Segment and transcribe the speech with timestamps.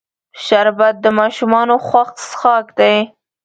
[0.45, 2.97] شربت د ماشومانو خوښ څښاک دی